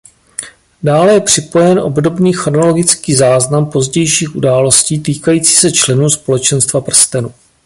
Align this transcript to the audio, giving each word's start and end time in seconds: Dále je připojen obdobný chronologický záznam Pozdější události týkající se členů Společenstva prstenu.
Dále 0.83 1.13
je 1.13 1.21
připojen 1.21 1.79
obdobný 1.79 2.33
chronologický 2.33 3.15
záznam 3.15 3.65
Pozdější 3.71 4.27
události 4.27 4.99
týkající 4.99 5.55
se 5.55 5.71
členů 5.71 6.09
Společenstva 6.09 6.81
prstenu. 6.81 7.33